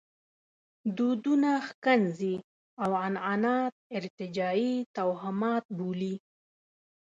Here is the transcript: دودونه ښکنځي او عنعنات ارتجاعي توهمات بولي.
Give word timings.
دودونه 0.97 1.51
ښکنځي 1.67 2.35
او 2.83 2.89
عنعنات 3.05 3.73
ارتجاعي 3.97 4.73
توهمات 4.97 5.63
بولي. 5.77 6.15